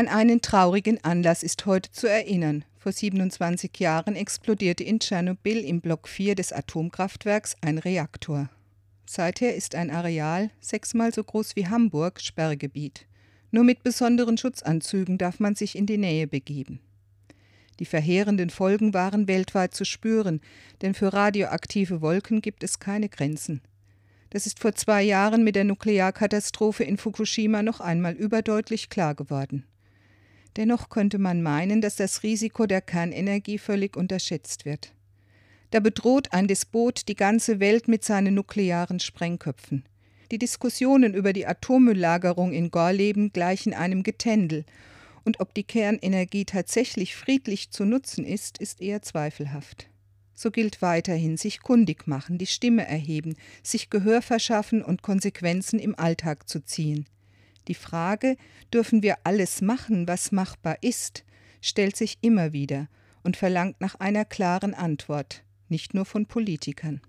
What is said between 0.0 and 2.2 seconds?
An einen traurigen Anlass ist heute zu